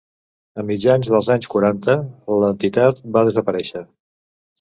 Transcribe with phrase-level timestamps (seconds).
[0.61, 1.95] A mitjans dels anys quaranta,
[2.39, 3.83] l'entitat va desaparèixer.